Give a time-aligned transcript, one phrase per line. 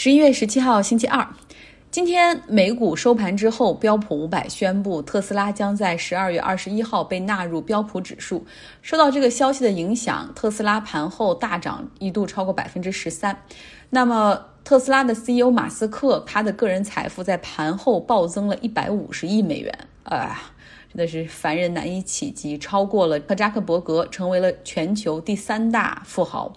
[0.00, 1.28] 十一月十七号，星期二，
[1.90, 8.46] 今天美股收盘之后，标普五百宣布特斯拉将在十二月二十一号被纳入标普指数。
[8.80, 13.36] 受到这个消息的影响，特斯拉盘后大涨，一度超过百分之十三。
[13.90, 20.40] 那么，特斯拉的 CEO 马斯克，他的个人财富在盘后暴增了一百五十亿美元，啊，
[20.92, 26.52] 真的是凡人难以企及，超过了扎克伯格，成为了全球第三大富豪。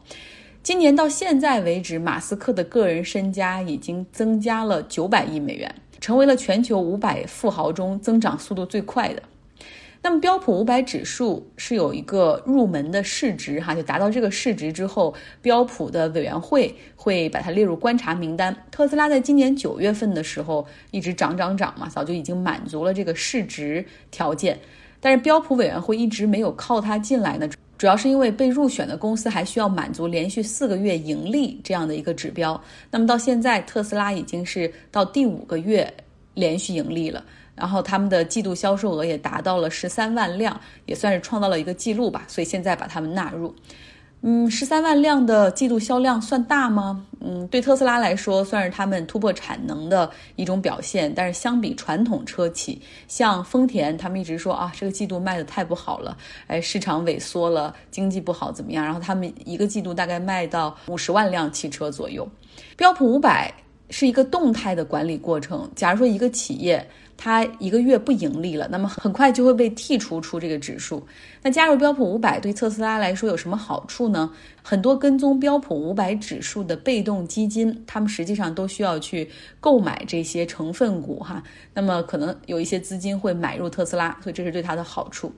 [0.64, 9.23] 今年到现在为止，马斯克的个人身家已经增加了九百亿美元，成为了全球五百富豪中增长速度最快的。
[10.04, 18.55] 那么标普五百指数是有一个入门的市值，哈，就达到这个市值之后，标普的委员会会把它列入观察名单。
[18.70, 24.59] 特斯拉在今年九月份的时候一直涨涨涨嘛，早就已经满足了这个市值条件，
[24.99, 27.49] 但是标普委员会一直没有靠它进来呢。
[27.81, 32.62] 主要是因为被入选的公司还需要满足连续四个月盈利这样的一个指标。
[32.91, 35.91] 那么到现在，特斯拉已经是到第五个月
[36.35, 42.24] 连续盈利了，然后他们的季度销售额也达到了十三万辆，也算是创造了一个记录吧。
[42.27, 43.52] 所以现在把他们纳入。
[44.24, 47.08] 嗯，十三万辆的季度销量算大吗？
[47.22, 51.12] 嗯，对特斯拉来说算是他们突破产能的一种表现。
[51.16, 58.86] 但是相比传统车企，像丰田，他们一直说啊，这个季度卖的太不好了，哎，市场萎缩了，经济不好怎么样？
[58.86, 62.30] 然后他们一个季度大概卖到五十万辆汽车左右。
[62.77, 63.52] 标普五百
[63.90, 65.68] 是一个动态的管理过程。
[65.75, 66.88] 假如说一个企业，
[67.24, 71.06] 它一个月不盈利了，那么很快就会被剔除出这个指数。
[71.44, 74.31] 那加入标普五百对特斯拉来说有什么好处呢？
[74.64, 81.44] 很多跟踪标普五百指数的被动基金，他们实际上都需要去购买这些成分股哈。
[81.75, 85.31] 那么可能有一些资金会买入特斯拉，所以这是对它的好处。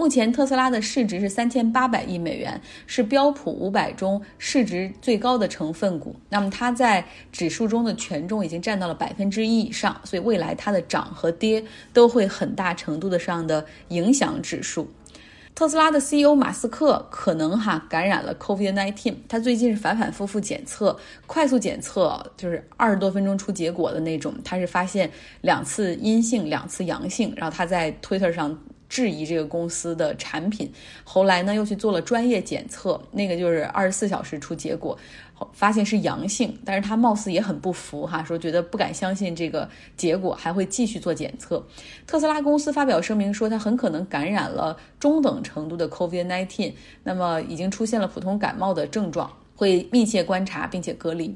[0.00, 6.16] 目前特斯拉的市值是三千八百亿美元，是标普五百中市值最高的成分股。
[6.30, 14.90] 那么它在指数中的权重已经占到了百分之一以上，所以未来它的涨和跌都会很大程度的上的影响指数。
[15.54, 25.10] 特斯拉的 CEO 马斯克可能哈感染了 COVID-19，他最近是反反复复检测，快速检测就是二十多分钟出结果的那种，他是发现
[25.42, 28.58] 两次阴性，两次阳性，然后他在 Twitter 上。
[28.90, 30.70] 质疑这个公司的产品，
[31.04, 34.98] 后来呢又去做了专业检测，那个就是二十四小时出结果，
[35.52, 41.64] 发现是阳性，但是他貌似也很不服哈，说觉得不敢相信这个结果，还会继续做检测。
[42.04, 46.72] 特斯拉公司发表声明说，他很可能感染了中等程度的 COVID-19，
[47.04, 51.32] 那么已经出现了普通感冒的症状，会密切观察并且隔离。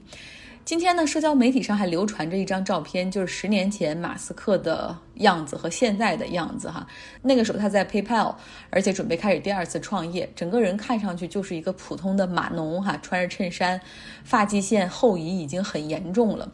[0.64, 6.86] 今天呢，社交媒体上还流传着一张照片，就是十年前马斯克的样子和现在的样子哈。
[7.20, 8.34] 那个时候他在 PayPal，
[8.70, 13.78] 而且准备开始第二次创业，整个人看上去就是一个普通的码农哈，穿着衬衫，
[14.24, 16.50] 发际线后移已经很严重了。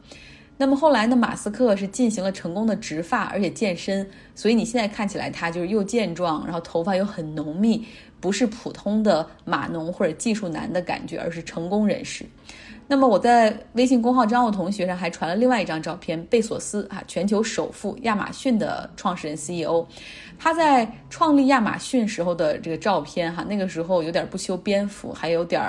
[0.57, 4.05] 那么后来呢，马斯克是进行了成功的植发，而且健身，
[4.35, 7.87] 所以你现在看起来他就是又健壮，然后头发又很浓密，
[8.19, 12.27] 不是普通的码农或者技术男的感觉，而是成功人士。
[12.91, 19.87] 那么我在微信公号张奥同学上还传了另外一张照片，贝索斯啊，全球首富亚马逊的创始人 CEO，
[20.37, 25.63] 他在创立亚马逊时候的这个照片哈，那个时候有点不修边幅，还有点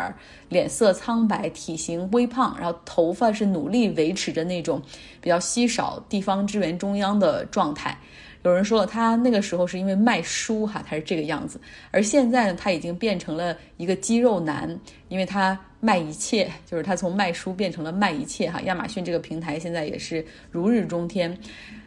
[0.49, 4.81] 脸色苍白，体型微胖，然后头发是努力维持着那种
[5.21, 7.95] 比较稀少地方支援中央的状态。
[8.41, 11.61] 有人说了，他那个时候是因为卖书哈，他是这个样子，
[11.91, 14.75] 而现在呢，他已经变成了一个肌肉男，
[15.09, 18.61] 因为他卖一切，就是他从卖书变成了卖一切哈。
[18.61, 21.37] 亚马逊这个平台现在也是如日中天。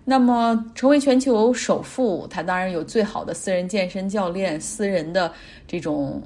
[0.04, 5.32] 那么成为全球首富，他当然有最好的私人健身教练、私人的
[5.66, 6.22] 这种。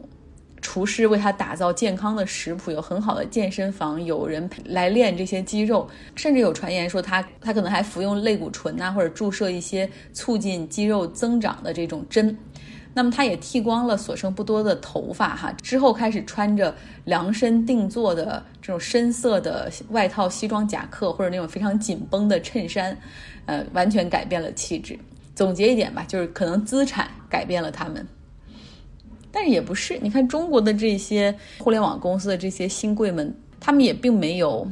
[0.60, 12.36] 厨师为他打造健康的食谱，有很好的健身房，有人来练这些肌肉，甚至有传言说他他可能还服用类固醇呐，或者注射一些促进肌肉增长的这种针。
[12.98, 22.98] 那么他也剃光了所剩不多的头发哈，之后开始穿着量身定做的这种深色的外套、西装夹克，或者那种非常紧绷的衬衫，
[23.46, 24.98] 呃，完全改变了气质。
[25.36, 28.04] 总结一点吧，就是可能资产改变了他们。
[29.30, 34.68] 但是也不是，你看中国的这些互联网公司的这些新贵们，他们也并没有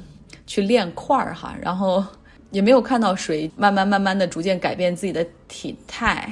[0.48, 2.04] 去练块儿哈，然后
[2.50, 6.28] 也没有看到谁慢慢慢慢的逐渐改变自己的体态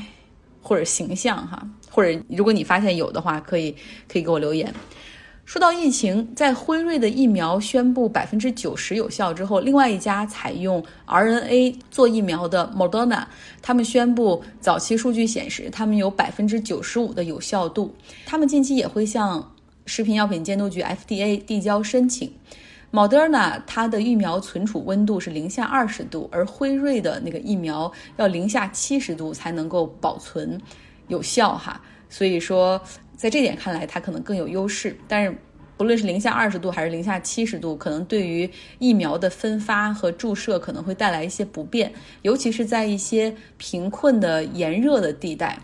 [0.64, 3.76] 或者形象哈，或者如果你发现有的话，可以
[4.08, 4.72] 可以给我留言。
[5.44, 13.26] 说到疫情，在辉瑞的疫苗宣布百分之九十有效之后，另外一家采用 RNA 做疫苗的 Moderna，
[13.60, 17.94] 他们宣布早期数据显示，他们有百分之九十五的有效度。
[18.24, 19.52] 他们近期也会向
[19.84, 22.32] 食品药品监督局 FDA 递交申请。
[22.94, 30.56] Moderna 它的疫苗存储温度是零下二十度，而辉瑞的那个疫苗要零下七十度才能够保存
[31.08, 31.80] 有效哈。
[32.08, 32.80] 所以说，
[33.16, 34.96] 在这点看来，它可能更有优势。
[35.08, 35.36] 但是，
[35.76, 38.48] 不论是零下二十度还是零下七十度，可能对于
[38.78, 41.92] 疫苗的分发和注射可能会带来一些不便，
[42.22, 45.58] 尤其是在一些贫困的炎热的地带。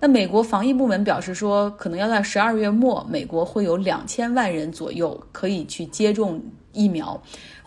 [0.00, 6.42] 那美国防疫部门表示说，可能要在十二月末，美国会有两千万人左右可以去接种
[6.72, 7.20] 疫苗，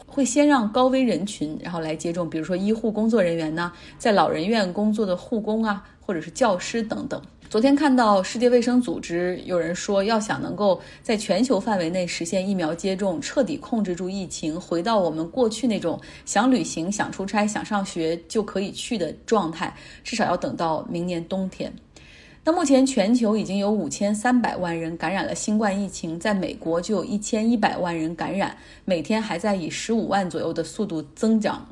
[0.06, 7.22] 会先让高危人群然后来接种，比如说医护工作人员呢，在老人院工作的护工啊，或者是教师等等。
[7.48, 19.74] 昨天看到世界卫生组织有人说，要想能够在全球范围内实现疫苗接种，彻底控制住疫情，回到我们过去那种想旅行、想出差、想上学就可以去的状态，
[20.04, 21.72] 至少要等到明年冬天。
[22.48, 28.56] 那目前全球已经有五千三百万人感染了新冠疫情，在美国就有一千一百万人感染，
[28.86, 31.68] 每天还在以十五万左右的速度增长。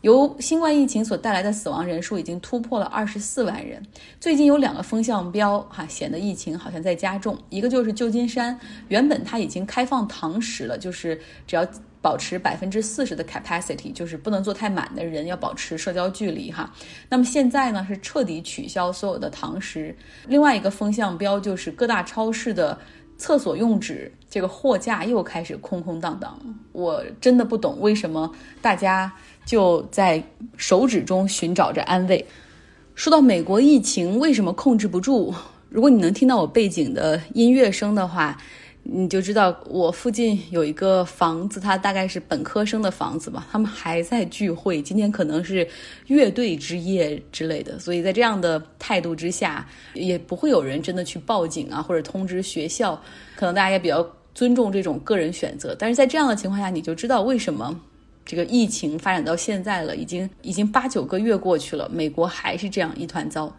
[0.00, 3.80] 由新冠疫情所带来的死亡人数已经突破了二十四万人。
[4.18, 7.38] 最近有两个风向标哈，显得疫情好像在加重。
[7.48, 11.64] 一个就是旧金山，原本它已经开放堂食了，就是只要。
[12.08, 16.72] 保持百分之四十的 capacity，就是不能坐太满的人要保持社交距离哈。
[17.10, 19.94] 那么现在呢是彻底取消所有的堂食。
[20.26, 22.78] 另外一个风向标就是各大超市的
[23.18, 26.40] 厕所用纸这个货架又开始空空荡荡。
[26.72, 28.32] 我真的不懂为什么
[28.62, 29.12] 大家
[29.44, 30.22] 就在
[30.56, 32.24] 手指中寻找着安慰。
[32.94, 35.34] 说到美国疫情为什么控制不住，
[35.68, 38.34] 如果你能听到我背景的音乐声的话。
[38.90, 45.68] 你就知道我附近有一个房子，它大概是本科生的房子吧，他们还在聚会，今天可能是
[46.06, 52.98] 乐队之夜之类的，所以在这样的态度之下，也不会有人真的去报警啊，或者通知学校，
[53.36, 54.04] 可能大家也比较
[54.34, 55.76] 尊重这种个人选择。
[55.78, 57.78] 但是在这样的情况下，你就知道为什么
[58.24, 63.54] 这个疫情发展到现在了，已经已经八九个月过去了，美国还是这样一团糟。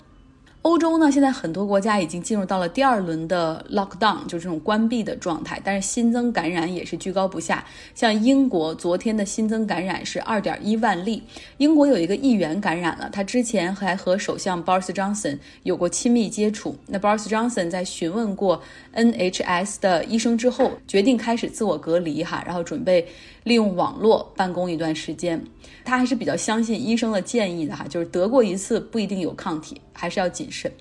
[0.61, 7.63] 欧洲呢，现在很多国家已经进入到了第二轮的 lockdown，就是这种关闭的状态，但是新增感染也是居高不下。
[7.95, 11.23] 像英国昨天的新增感染是二点一万例，
[11.57, 16.75] 英国有一个议员感染了，他之前还和首相 Boris Johnson 有过亲密接触。
[16.87, 18.61] 那 Boris Johnson 在询问过
[18.93, 23.07] NHS 的医生之后，决定开始自我隔离哈，然后准备。
[23.49, 25.43] 利用网络办公一段时间，
[25.83, 30.71] 他还是比较相信医生的建议的哈，就是得过一次不一定有抗体，还是要谨慎。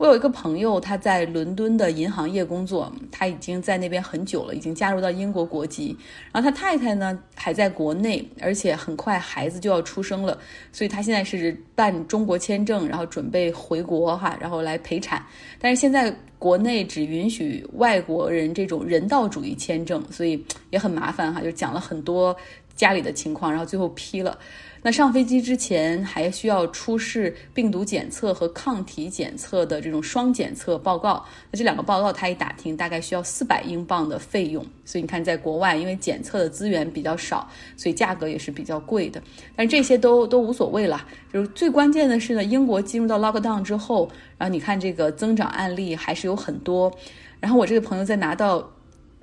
[0.00, 5.94] 我有一个朋友，他在伦敦的银行业工作，他已经在那边很久了，已经加入到英国国籍。
[6.32, 10.38] 然后他太太呢还在国内，而且很快孩子就要出生了，
[10.72, 15.22] 所以他现在是办中国签证，然后准备回国哈，然后来陪产。
[15.58, 22.34] 但是现在国内只允许外国人这种人道主义签证，所以也很麻烦哈，就讲了很多
[22.74, 24.38] 家里的情况，然后最后批了。
[24.82, 31.24] 那上飞机之前还需要出示病毒检测和抗体检测的这种双检测报告。
[31.50, 34.64] 那这两个报告他一打听，大概需要四百英镑的费用。
[34.84, 37.46] 所以你看，在国外，因为检测的资源比较少，
[37.76, 39.22] 所以价格也是比较贵的。
[39.54, 41.06] 但这些都都无所谓了。
[41.32, 46.90] 就是最关键的是呢，英国进入到 lockdown 之后，然后你看这个增长案例还是有很多。
[47.38, 48.70] 然后我这个朋友在拿到。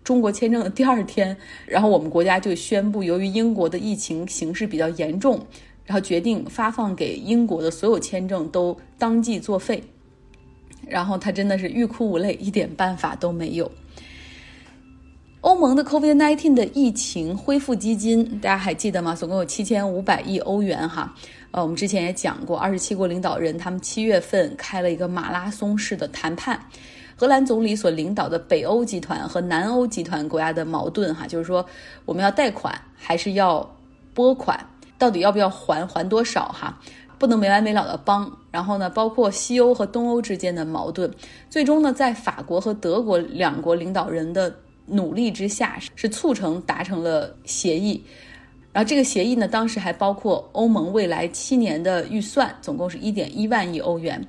[0.07, 5.37] 中国签证的第二天，然后我们国家就宣布，由于英国的疫情形势比较严重，
[5.83, 9.83] 然后决定发放给英国的所有签证都当即作废。
[10.87, 13.69] 然后他真的是欲哭无泪，一点办法都没有。
[15.41, 19.13] 欧盟的 COVID-19 的疫情恢复基金，大家还记得吗？
[19.13, 21.13] 总共有七千五百亿欧元哈。
[21.51, 26.59] 呃，我们之前也讲过，二十七国领导人他们七月份开了一个马拉松式的谈判。
[27.15, 31.65] 荷兰总理所领导的北欧集团和南欧集团国家的矛盾，哈，就是说
[32.05, 33.67] 我们要贷款还是要
[34.13, 34.63] 拨款，
[34.99, 36.79] 到底要不要还，还多少，哈，
[37.17, 38.31] 不能没完没了的帮。
[38.51, 41.11] 然后呢，包括西欧和东欧之间的矛盾，
[41.49, 48.03] 最终呢，在法国和德国两国领导人的努力之下，是促成达成了协议。
[48.77, 54.23] 然后这个协议呢，当时还包括欧盟未来七年的预算，总共是一点一万亿欧元。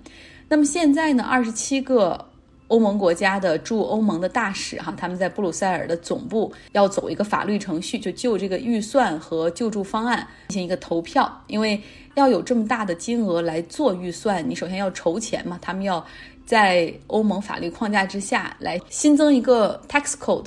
[0.48, 2.26] 那么现在呢，二十七个。
[2.68, 11.42] 欧盟国家的驻欧盟的大使哈，他们在布鲁塞尔的总部要走一个法律程序，就就这个预算和救助方案进行一个投票。
[11.46, 11.80] 因为
[12.14, 15.58] 要有这么大的金额来做预算，你首先要筹钱嘛。
[15.62, 16.04] 他们要
[16.44, 20.44] 在欧盟法律框架之下来新增一个 tax code。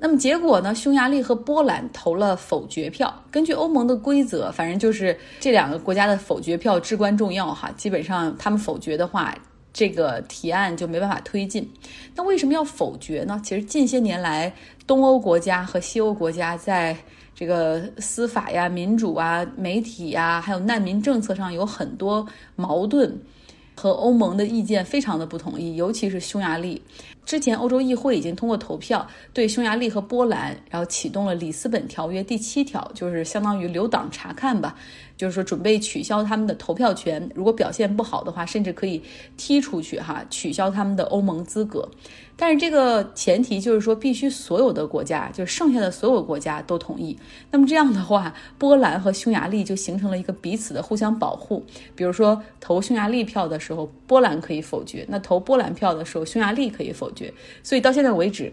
[0.00, 0.74] 那么结果呢？
[0.74, 3.14] 匈牙利和波兰投了否决票。
[3.30, 7.70] 根据欧盟的规则，反正就是这两个国家的否决票至关重要哈。
[7.76, 9.32] 基本上他们否决的话。
[9.72, 11.72] 这个提案就没办法推进。
[12.16, 13.40] 那为什么要否决呢？
[13.44, 14.52] 其实近些年来，
[14.84, 16.96] 东欧国家和西欧国家在
[17.36, 22.26] 这个司法呀、民主啊、媒体呀，还有难民政策上有很多
[22.56, 23.16] 矛盾，
[23.80, 26.82] 和欧盟的意见非常的不统一，尤其是匈牙利。
[27.24, 34.76] 之前欧洲议会已经通过投票对匈牙利和波兰，然后启动了里斯本条约第七条，就是相当于留党察看吧。
[35.16, 39.00] 就是说，准备取消他们的投票权，如果表现不好的话，甚至可以
[39.38, 41.88] 踢出去哈，取消他们的欧盟资格。
[42.42, 47.14] 但是这个前提就是说，必须所有的国家，就剩下的所有国家都同意。
[47.50, 51.62] 那么这样的话，波兰和匈牙利就形成了一个彼此的互相保护。
[51.94, 57.30] 比如说，投匈牙利票的时候，波兰可以否决；那投波兰票的时候，匈牙利可以否决。
[57.62, 58.50] 所以到现在为止。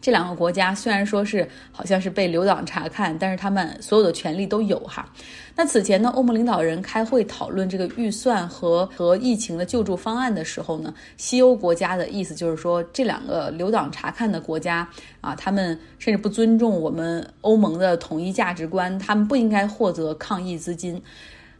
[0.00, 5.06] 这两个国家虽然说是好像是被留党察看，但是他们所有的权利都有哈。
[5.54, 14.88] 那此前呢，欧盟领导人开会讨论这个预算和和疫情的救助方案的时候呢，西欧国家的意思就是说，这两个留党察看的国家
[15.20, 21.02] 啊，他们甚至不尊重我们欧盟的统一价值观，他们不应该获得抗疫资金。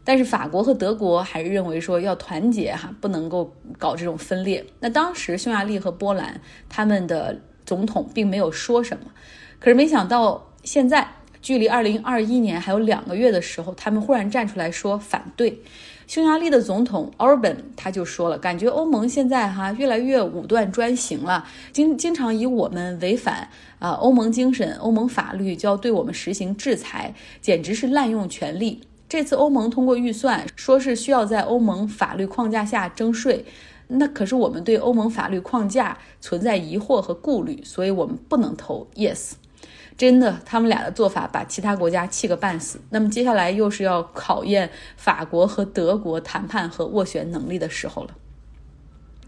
[0.03, 4.65] 但是法国和德国还是认为说要团结哈，不能够搞这种分裂。
[4.79, 7.39] 那当时匈牙利和波兰他们的。
[7.71, 9.05] 总统并没有说什么，
[9.61, 11.07] 可是没想到现在
[11.41, 15.57] 距离二零二一年还有两个月的时候，他们忽然站出来说反对。
[16.09, 23.49] 匈牙利的总统 Orban 他就说了，感觉欧盟现在哈越来越武断专行了，经经常以我们违反
[23.79, 28.81] 啊欧盟精神、欧盟法律就要对我们实行制裁，简直是滥用权力。
[29.09, 33.45] 这次欧盟通过预算，说是需要在欧盟法律框架下征税。
[33.91, 39.33] 那可是我们对欧盟法律框架存在疑惑和顾虑，所以我们不能投 yes。
[39.97, 42.81] 真的，他们俩的做法把其他国家气个半死。
[42.89, 48.11] 那么接下来又是要考验法国和德国谈判和斡旋能力的时候了。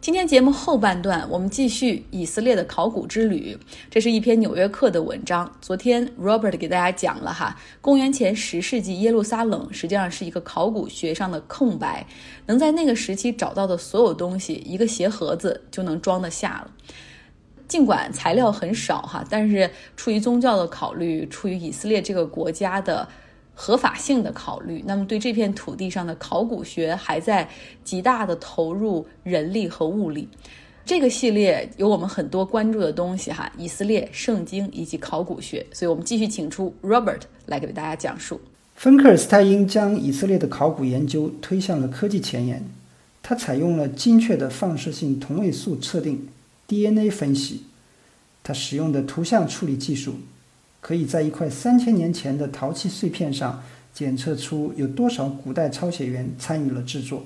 [0.03, 3.57] 今天节目后半段，我们继续以色列的考古之旅。
[3.89, 5.49] 这是一篇《纽约客》的文章。
[5.61, 12.05] 昨天 Robert 给大家讲了哈，公元前十世纪耶路撒冷实际上是一个考古学上的空白，
[12.47, 16.73] 能在那个时期找到的所有东西，一个鞋盒子就能装得下了。
[17.69, 23.09] 尽管材料很少哈，但是出于宗教的考虑，出于以色列这个国家的。
[23.55, 27.49] 合法性的考虑，那么对这片土地上的考古学还在
[27.85, 30.29] 极大的投入人力和物力。
[30.85, 38.41] 这个系列有我们很多关注的东西哈，以色列、圣经以及考古学，所以我们继续请出 Robert 来给大家讲述。
[38.75, 42.65] 芬克尔斯泰因将以色列的考古研究推向了科技前沿，
[43.23, 46.27] 他采用了精确的放射性同位素测定
[46.67, 47.63] DNA 分析，
[48.43, 50.17] 他使用的图像处理技术。
[50.83, 53.63] 可以在一块三千年前的陶器碎片上
[53.95, 57.25] 检测出有多少古代抄写员参与了制作。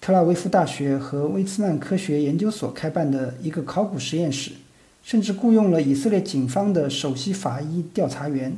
[0.00, 4.52] 特拉维夫大学和威茨曼科学研究所开办的一个考古实验室，
[5.02, 8.56] 甚至雇佣了以色列警方的首席法医调查员。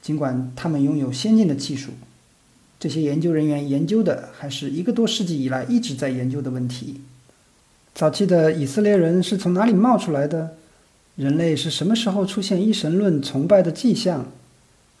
[0.00, 1.90] 尽管他们拥有先进的技术，
[2.80, 7.00] 这些研究人员研究的还是一个多世纪以来一直在研究的问题：
[7.94, 10.56] 早期的以色列人是从哪里冒出来的？
[11.18, 14.30] 人类是什么时候出现一神论崇拜的迹象？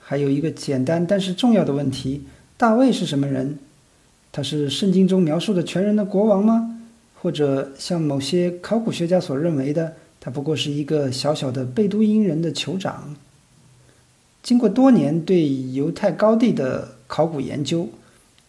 [0.00, 2.24] 还有一个简单但是重要的问题：
[2.56, 3.56] 大卫是什么人？
[4.32, 6.80] 他是圣经中描述的全人的国王吗？
[7.14, 13.14] 或者像某些考古学家所认为的，他不过是一个小小的贝都因人的酋长？
[14.42, 17.88] 经过多年对犹太高地的考古研究，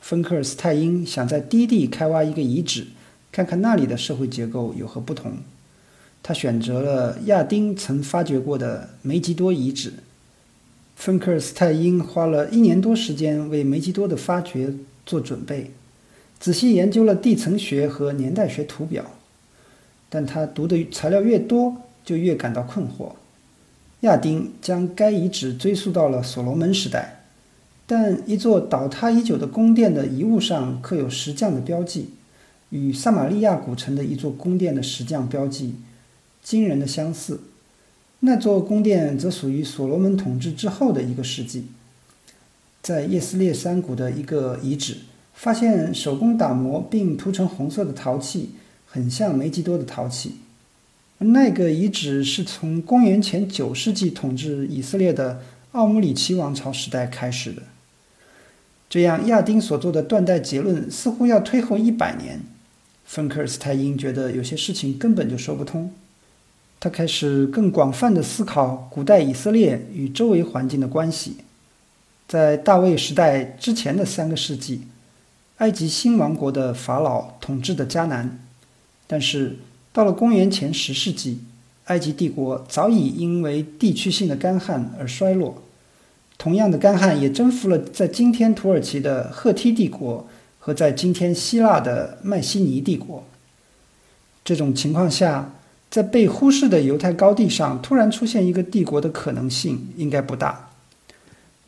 [0.02, 2.88] 芬克尔斯泰因想在低地开挖一个遗址，
[3.32, 5.34] 看看那里的社会结构有何不同。
[6.22, 9.94] 他选择了亚丁曾发掘过的梅吉多遗址。
[10.96, 14.74] 芬克尔斯泰因花了一年多时间为梅吉多的发掘
[15.06, 15.72] 做准备，
[16.40, 19.06] 仔细研究了地层学和年代学图表。
[20.10, 23.14] 但他读的材料越多，就越感到困惑。
[24.02, 27.24] 亚丁将该遗址追溯到了所罗门时代，
[27.86, 32.10] 但一座倒塌已久的宫殿的遗物上刻有石匠的标记，
[32.72, 35.76] 与撒玛利亚古城的一座宫殿的石匠标记。
[36.44, 37.42] 惊人的相似，
[38.22, 41.66] 那座宫殿则属于所罗门统治之后的一个世纪。
[42.82, 44.98] 在叶斯列山谷的一个遗址，
[45.34, 48.52] 发现手工打磨并涂成红色的陶器，
[48.88, 50.36] 很像梅吉多的陶器。
[51.20, 55.42] 那个遗址是从公元前九世纪统治以色列的
[55.74, 57.64] 奥姆里奇王朝时代开始的。
[58.90, 62.42] 这样，亚丁所做的断代结论似乎要推后一百年。
[63.06, 65.92] 芬克尔斯泰因觉得有些事情根本就说不通。
[66.80, 71.38] 他开始更广泛的思考古代以色列与周围环境的关系。
[72.28, 74.84] 在大卫时代之前的三个世纪，
[75.58, 78.40] 埃及新王国的法老统治的迦南。
[79.08, 79.58] 但是
[79.92, 81.42] 到了公元前十世纪，
[81.86, 85.64] 埃及帝国早已因为地区性的干旱而衰落。
[86.38, 90.26] 同样的干旱也征服了在今天土耳其的赫梯帝国
[90.60, 93.26] 和在今天希腊的迈锡尼帝国。
[94.46, 95.52] 这种情况下，
[95.90, 100.70] 在被忽视的犹太高地上突然出现一个帝国的可能性应该不大。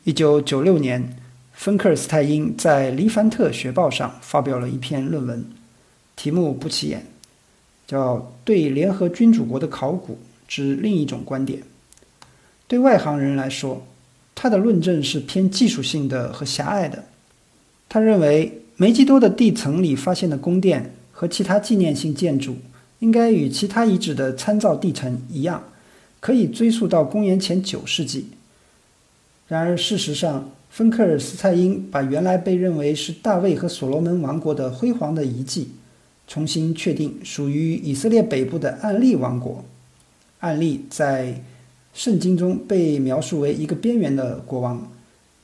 [0.04, 1.16] 一九九六年，
[1.52, 5.44] 芬克尔斯泰因在《黎凡特学报》上发表了一篇论文，
[6.14, 7.06] 题目不起眼，
[7.86, 11.60] 叫《对联合君主国的考古之另一种观点》。
[12.68, 13.86] 对外行人来说，
[14.34, 17.04] 他的论证是偏技术性的和狭隘的。
[17.88, 22.56] 他认为，梅基多的地层里发现的宫殿和其他纪念性建筑，
[23.02, 25.64] 应该与其他遗址的参照地层一样，
[26.20, 28.28] 可以追溯到公元前九世纪。
[29.48, 35.72] 然而，事实上，芬克尔斯泰因把原来被认为是大卫和所罗门王国的辉煌的遗迹，
[36.28, 39.64] 重新确定属于以色列北部的暗利王国。
[40.38, 41.42] 暗利在。
[41.94, 44.90] 圣经中被描述为一个边缘的国王，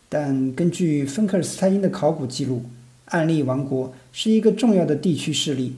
[0.08, 2.62] 但根据芬克尔斯泰因的考古记录，
[3.04, 5.74] 暗利王国是一个重要的地区势力，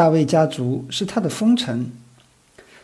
[0.00, 1.92] 大卫家族是他的封臣。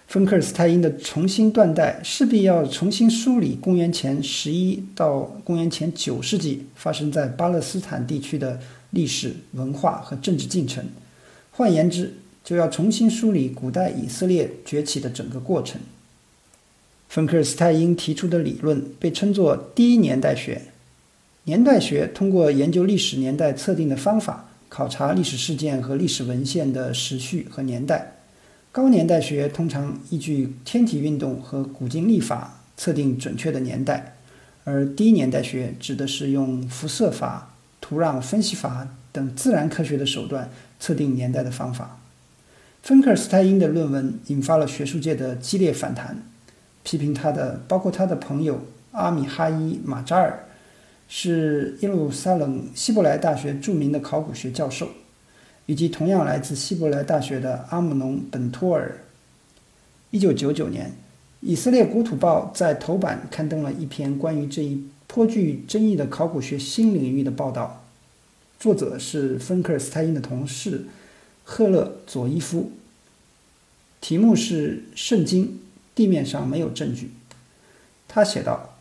[0.07, 10.85] 芬克尔斯泰因的重新断代势必要重新梳理公元前十一到公元前九世纪发生在巴勒斯坦地区的历史文化和政治进程，
[11.53, 12.13] 换言之，
[12.45, 15.81] 就要重新梳理古代以色列崛起的整个过程。
[17.09, 20.61] 芬克尔斯泰因提出的理论被称作第一年代学。
[21.45, 28.13] 年代学通过研究历史年代测定的方法，考察历史事件和历史文献的时序和年代。
[28.73, 34.17] 高年代学通常依据天体运动和古今历法测定准确的年代，
[34.65, 41.99] 而低年代学指的是用辐射法、土壤分析法等自然科学的手段测定年代的方法。
[42.83, 46.23] 芬克尔斯泰因的论文引发了学术界的激烈反弹。
[46.85, 50.46] 批评他的包括他的朋友阿米哈伊马扎尔，
[51.09, 54.89] 是耶路撒冷希伯来大学著名的考古学教授，
[55.67, 59.05] 以及同样来自希伯来大学的阿姆农本托尔。
[60.11, 60.93] 一九九九年，
[61.41, 67.85] 以色列国土报在头版刊登了一篇关于这一颇具争议的考古学新领域的报道，
[68.59, 70.87] 作者是芬克尔斯泰因的同事
[71.45, 72.73] 赫勒佐伊夫，
[74.01, 75.47] 题目是《圣经》。
[75.97, 77.13] 地面上没有证据，
[78.07, 78.76] 他写道：“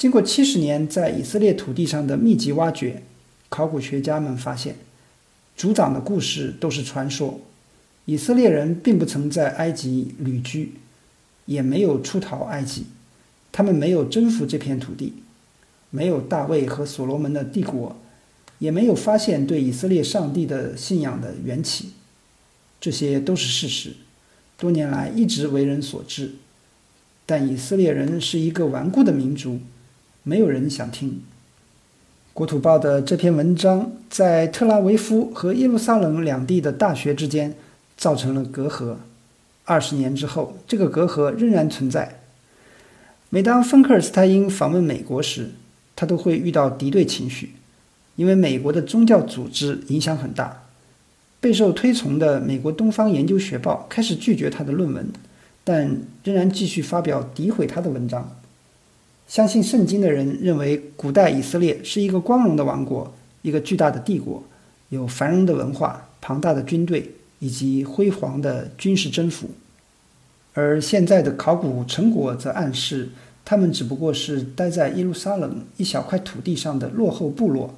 [0.00, 3.02] 经过七十年在以色列土地上的密集挖掘，
[3.50, 4.76] 考古学家们发现，
[5.54, 7.38] 族长的故事都是传说。
[8.06, 10.72] 以色列人并不曾在埃及旅居，
[11.44, 12.86] 也没有出逃埃及，
[13.52, 15.12] 他们没有征服这片土地，
[15.90, 17.94] 没有大卫和所罗门的帝国，
[18.58, 21.90] 也没有发现对以色列上帝的信仰的缘起。
[22.80, 23.92] 这些都是事实，
[24.56, 26.36] 多年来一直为人所知。”
[27.26, 29.60] 但以色列人是一个顽固的民族，
[30.22, 31.22] 没有人想听。
[32.32, 37.54] 国土报的这篇文章在特拉维夫和耶路撒冷两地的大学之间
[37.96, 38.96] 造成了隔阂。
[39.64, 42.20] 二十年之后，这个隔阂仍然存在。
[43.28, 45.50] 每当芬克尔斯泰因访问美国时，
[45.94, 47.54] 他都会遇到敌对情绪，
[48.16, 50.64] 因为美国的宗教组织影响很大。
[51.40, 55.08] 备受推崇的美国东方研究学报开始拒绝他的论文。
[55.62, 58.39] 但仍然继续发表诋毁他的文章。
[59.30, 64.42] 相信圣经的人认为，古代以色列是一个光荣的王国，一个巨大的帝国，
[64.88, 69.48] 有繁荣的文化、庞大的军队以及辉煌的军事征服。
[70.52, 73.08] 而现在的考古成果则暗示，
[73.44, 77.72] 他们只不过是待在耶路撒冷一小块土地上的落后部落。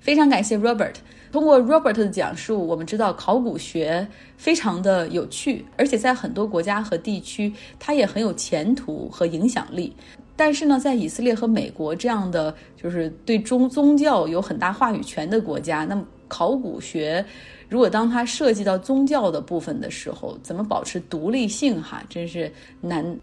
[0.00, 0.94] 非常感谢 Robert。
[1.30, 9.92] 通过 Robert 的讲述，我们知道考古学非常的有趣，而且在很多国家和地区，它也很有前途和影响力。
[10.36, 17.24] 但是呢，在以色列和美国这样的就是对中宗教有很大话语权的国家，那么考古学
[17.68, 21.80] 如果当它涉及到宗教的部分的时候，怎么保持独立性？
[21.82, 23.16] 哈，真是难。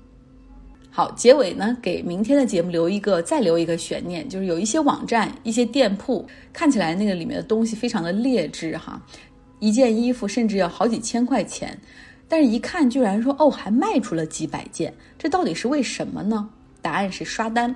[0.94, 9.02] 好，结尾呢，给明天的节目留一个，再留一个悬念，就是有一些网站、一些店铺，看起来那个里面的东西非常的劣质哈，
[9.60, 11.78] 一件衣服甚至要好几千块钱，
[12.28, 16.50] 但是一看居然说哦，还卖出了几百件，这到底是为什么呢？
[16.82, 17.74] 答案是刷单，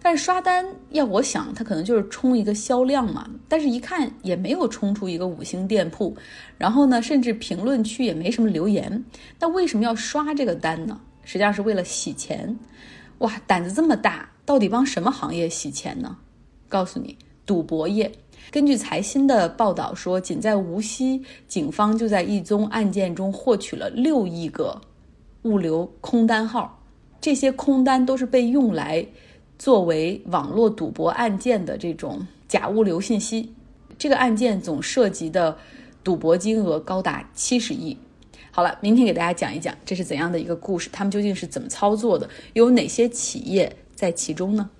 [0.00, 6.16] 但是刷单要我想，它可能就是冲一个销量嘛，但是一看也没有冲出一个五星店铺，
[6.56, 9.04] 然后呢，甚至评论区也没什么留言，
[9.38, 11.00] 那为什么要刷这个单呢？
[11.24, 12.58] 实际上是为了洗钱，
[13.18, 16.16] 哇，胆子这么大，到底帮什么行业洗钱呢？
[16.68, 18.10] 告诉你，赌博业。
[18.50, 24.80] 根据财新的报道说，仅在无锡，警方就在一宗案件中获取了六亿个
[25.42, 26.77] 物流空单号，
[27.20, 29.06] 这些空单都是被用来
[29.58, 33.52] 作为网络赌博案件的这种假物流信息。
[33.98, 35.58] 这个案件总涉及的
[36.04, 37.96] 赌博金额高达七十亿。
[38.50, 44.70] 好了，明天给大家讲一讲这是怎样的一个故事，他们究竟是怎么操作的，有哪些企业在其中呢？